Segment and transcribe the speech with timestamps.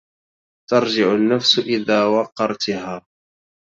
[0.69, 3.05] ترجع النفس إذا وقرتها